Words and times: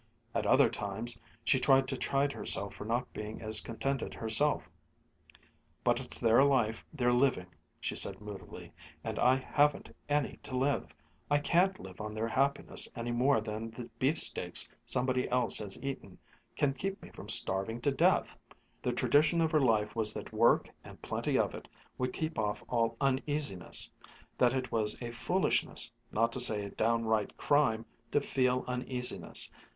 At 0.33 0.47
other 0.47 0.67
times 0.67 1.21
she 1.45 1.59
tried 1.59 1.87
to 1.89 1.95
chide 1.95 2.33
herself 2.33 2.73
for 2.73 2.85
not 2.85 3.13
being 3.13 3.39
as 3.39 3.59
contented 3.61 4.15
herself,"... 4.15 4.67
but 5.83 5.99
it's 5.99 6.19
their 6.19 6.43
life 6.43 6.83
they're 6.91 7.13
living," 7.13 7.45
she 7.79 7.95
said 7.95 8.19
moodily, 8.19 8.73
"and 9.03 9.19
I 9.19 9.35
haven't 9.35 9.95
any 10.09 10.37
to 10.41 10.57
live. 10.57 10.95
I 11.29 11.37
can't 11.37 11.79
live 11.79 12.01
on 12.01 12.15
their 12.15 12.27
happiness 12.29 12.89
any 12.95 13.11
more 13.11 13.41
than 13.41 13.69
the 13.69 13.91
beefsteaks 13.99 14.67
somebody 14.87 15.29
else 15.29 15.59
has 15.59 15.79
eaten 15.83 16.17
can 16.57 16.73
keep 16.73 16.99
me 17.03 17.11
from 17.11 17.29
starving 17.29 17.79
to 17.81 17.91
death." 17.91 18.39
The 18.81 18.93
tradition 18.93 19.39
of 19.39 19.51
her 19.51 19.61
life 19.61 19.95
was 19.95 20.15
that 20.15 20.33
work 20.33 20.67
and 20.83 20.99
plenty 21.03 21.37
of 21.37 21.53
it 21.53 21.67
would 21.99 22.11
keep 22.11 22.39
off 22.39 22.63
all 22.67 22.97
uneasiness, 22.99 23.91
that 24.39 24.53
it 24.53 24.71
was 24.71 24.97
a 24.99 25.11
foolishness, 25.11 25.91
not 26.11 26.31
to 26.31 26.39
say 26.39 26.65
a 26.65 26.71
downright 26.71 27.37
crime, 27.37 27.85
to 28.11 28.19
feel 28.19 28.63
uneasiness. 28.65 29.51